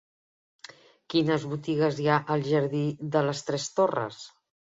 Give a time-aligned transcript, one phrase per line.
[1.13, 2.81] Quines botigues hi ha al jardí
[3.19, 4.21] de les Tres Torres?